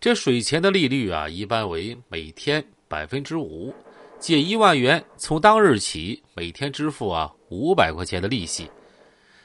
[0.00, 3.74] 这水钱的利率啊，一般为每天百分之五，
[4.18, 8.70] 借一万元，从当日起每天支付啊五百块钱的利息。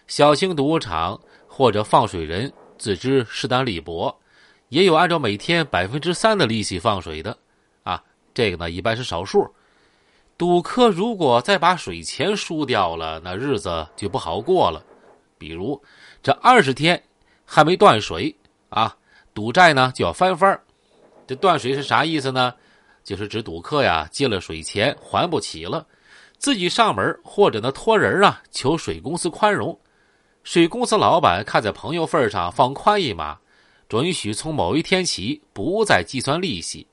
[0.07, 4.17] 小型赌场或者放水人自知势单力薄，
[4.69, 7.37] 也有按照每天百分之三的利息放水的，
[7.83, 8.01] 啊，
[8.33, 9.53] 这个呢一般是少数。
[10.37, 14.81] 赌客如果再把水钱输掉了，那日子就不好过了。
[15.37, 15.83] 比如
[16.23, 17.03] 这二十天
[17.43, 18.33] 还没断水
[18.69, 18.95] 啊，
[19.35, 20.63] 赌债呢就要翻番儿
[21.27, 22.53] 这断水是啥意思呢？
[23.03, 25.85] 就是指赌客呀借了水钱还不起了，
[26.39, 29.77] 自己上门或者呢托人啊求水公司宽容。
[30.43, 33.37] 水公司老板看在朋友份上放宽一马，
[33.89, 36.87] 准许从某一天起不再计算利息，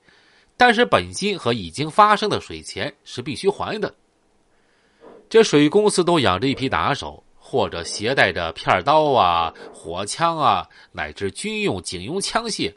[0.56, 3.94] 但是本金和已经发生的水钱是必须还的。
[5.28, 12.72] 这水公司都养着一批打手，或者携带着片刀啊、火枪啊，乃至军用警用枪械，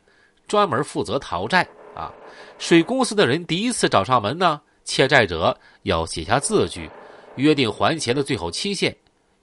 [0.49, 2.11] 专门负责讨债啊。
[2.59, 6.91] 水公司的人第一次找上门呢，欠债者要写下字据，
[7.37, 8.93] 约定还钱的最后期限，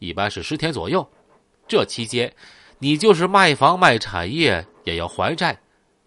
[0.00, 1.10] 一般是十天左右。
[1.66, 2.30] 这期间，
[2.78, 5.58] 你就是卖房卖产业也要还债，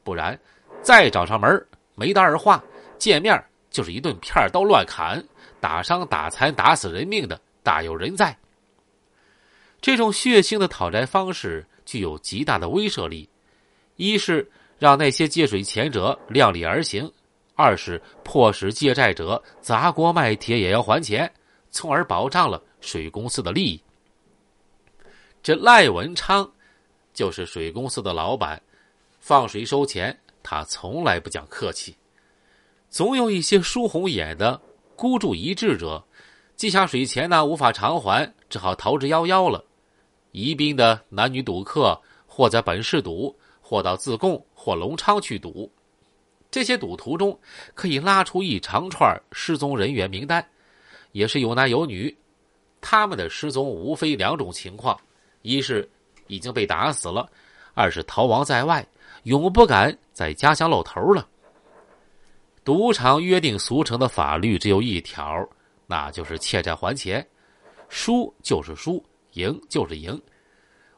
[0.04, 0.40] 不然
[0.84, 2.64] 再找上门没得二话，
[3.00, 5.26] 见面就是一顿片刀乱砍，
[5.60, 8.38] 打伤打残打死人命的大有人在。
[9.86, 13.30] 这种血腥的讨债方式具有极大的威慑力，
[13.98, 17.08] 一是让那些借水钱者量力而行，
[17.54, 21.32] 二是迫使借债者砸锅卖铁也要还钱，
[21.70, 23.80] 从而保障了水公司的利益。
[25.44, 26.52] 这赖文昌，
[27.14, 28.60] 就是水公司的老板，
[29.20, 31.96] 放水收钱，他从来不讲客气。
[32.90, 34.60] 总有一些输红眼的
[34.96, 36.04] 孤注一掷者，
[36.56, 39.64] 借下水钱呢无法偿还，只好逃之夭夭了。
[40.36, 41.98] 宜宾的男女赌客，
[42.28, 45.72] 或在本市赌，或到自贡或隆昌去赌。
[46.52, 47.40] 这些赌徒中，
[47.74, 50.46] 可以拉出一长串失踪人员名单，
[51.14, 52.14] 也是有男有女。
[52.82, 55.00] 他们的失踪无非两种情况。
[55.42, 55.90] 一是
[56.28, 57.30] 已经被打死了，
[57.74, 58.86] 二是逃亡在外，
[59.24, 61.26] 永不敢在家乡露头了。
[62.66, 65.48] 赌场约定俗成的法律只有一条，
[65.88, 67.26] 那就是欠债还钱，
[67.88, 69.02] 输就是输，
[69.34, 70.20] 赢就是赢，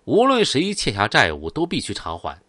[0.07, 2.39] 无论谁欠下债务都必须偿还。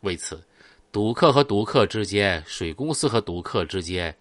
[0.00, 0.42] 为此，
[0.90, 4.12] 赌客和赌客之间，水公司和赌客之间，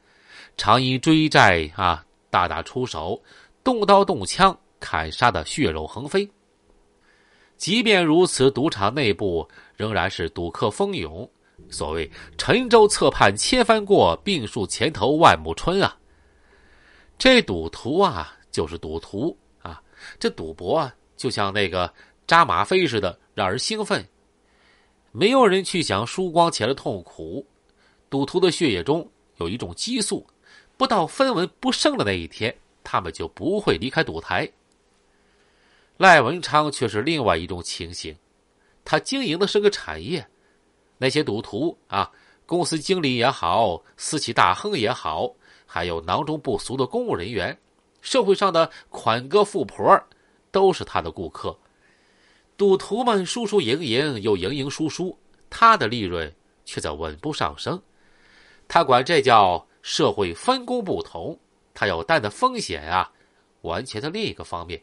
[0.56, 3.20] 常因追债啊大打出手，
[3.64, 6.30] 动刀动枪，砍杀的血肉横飞。
[7.58, 11.28] 即便如此，赌场内部仍然是赌客蜂拥。
[11.72, 12.08] 所谓
[12.38, 15.98] “沉舟侧畔千帆过，病树前头万木春”啊，
[17.18, 19.82] 这赌徒啊就是赌徒啊，
[20.20, 21.92] 这赌博啊就像那个
[22.28, 24.08] 扎马飞似的，让人兴奋。
[25.12, 27.46] 没有人去想输光钱的痛苦。
[28.10, 30.26] 赌徒的血液中有一种激素，
[30.78, 34.50] 不到分文不剩的那一天，他们就不会离开赌台。
[35.98, 38.16] 赖文昌却是另外一种情形，
[38.84, 40.28] 他经营的是个产业，
[40.98, 42.12] 那些赌徒啊，
[42.46, 45.34] 公司经理也好，私企大亨也好，
[45.66, 47.58] 还有囊中不俗的公务人员，
[48.02, 49.98] 社会上的款哥富婆，
[50.52, 51.58] 都是他的顾客。
[52.58, 55.18] 赌徒们输输赢赢，又赢赢输输，
[55.50, 56.34] 他的利润
[56.64, 57.82] 却在稳步上升。
[58.68, 61.38] 他管这叫社会分工不同，
[61.74, 63.12] 他要担的风险啊，
[63.62, 64.82] 完全在另一个方面。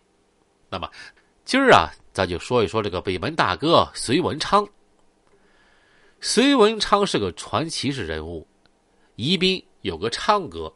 [0.69, 0.89] 那么，
[1.45, 4.67] 今儿啊，咱就说一说这个北门大哥隋文昌。
[6.21, 8.47] 隋文昌是个传奇式人物，
[9.17, 10.73] 宜宾有个昌哥，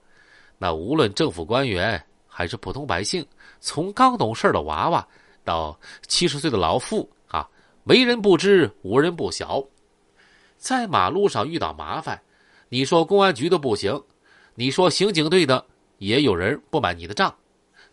[0.59, 3.25] 那无论政府官员还是普通百姓，
[3.61, 5.07] 从刚懂事的娃娃
[5.47, 7.49] 到七十岁的老妇啊，
[7.85, 9.65] 为人不知，无人不晓。
[10.59, 12.21] 在马路上遇到麻烦，
[12.69, 14.03] 你说公安局的不行，
[14.57, 15.65] 你说刑警队的
[15.99, 17.35] 也有人不买你的账，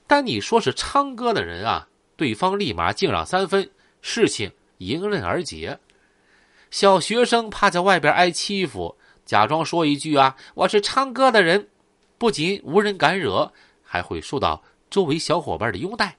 [0.08, 1.88] 但你说是昌哥的人啊。
[2.16, 3.70] 对方立马敬让三分，
[4.02, 5.78] 事情迎刃而解。
[6.72, 8.96] 小学生怕在外边挨欺负，
[9.26, 11.68] 假装说一句啊，我是昌哥的人，
[12.18, 13.52] 不仅无人敢惹，
[13.84, 16.16] 还会受到周围小伙伴的拥戴。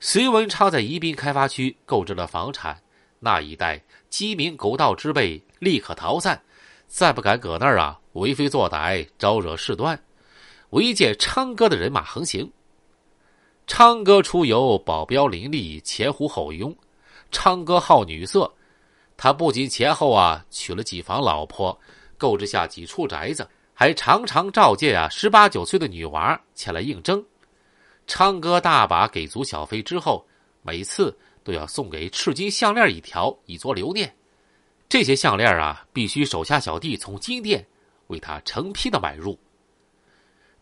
[0.00, 2.80] 隋文昌在宜宾开发区购置了房产，
[3.18, 6.40] 那一带鸡鸣狗盗之辈立刻逃散，
[6.86, 10.00] 再不敢搁那儿啊为非作歹，招惹事端。
[10.70, 12.48] 唯见昌哥的人马横行。
[13.66, 16.74] 昌哥出游，保镖林立，前呼后拥。
[17.32, 18.50] 昌哥好女色，
[19.16, 21.76] 他不仅前后啊娶了几房老婆，
[22.16, 27.24] 购置下几处宅子，还常常召见啊十八九岁的女娃前来应征。
[28.08, 30.26] 昌哥大把给足小费之后，
[30.62, 34.12] 每次都要送给赤金项链一条，以作留念。
[34.88, 37.64] 这些项链啊，必须手下小弟从金店
[38.06, 39.38] 为他成批的买入。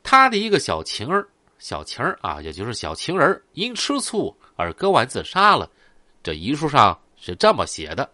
[0.03, 1.27] 他的一个小情儿，
[1.59, 5.71] 小情儿啊，也就是小情人，因吃醋而割腕自杀了。
[6.25, 8.11] 这遗书上是这么写的：“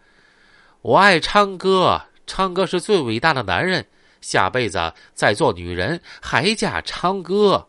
[0.82, 3.87] 我爱昌哥，昌哥是最伟大的男人，
[4.20, 7.67] 下辈子再做女人还嫁昌哥。”